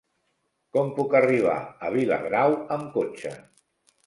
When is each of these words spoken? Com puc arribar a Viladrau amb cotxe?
Com 0.77 0.87
puc 0.95 1.13
arribar 1.19 1.57
a 1.89 1.93
Viladrau 1.97 2.57
amb 2.79 2.89
cotxe? 2.97 3.37